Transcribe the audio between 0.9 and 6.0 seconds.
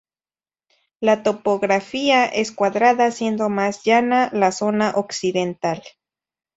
La topografía es cuadrada, siendo más llana la zona occidental.